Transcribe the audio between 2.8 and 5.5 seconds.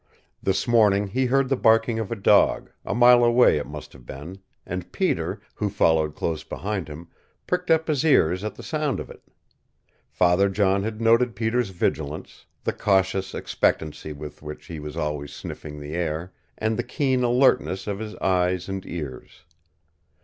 a mile away it must have been, and Peter,